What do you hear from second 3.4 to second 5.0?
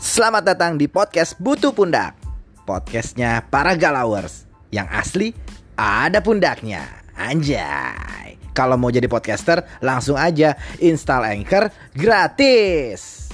para galawers Yang